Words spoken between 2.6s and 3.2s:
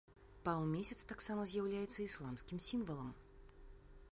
сімвалам.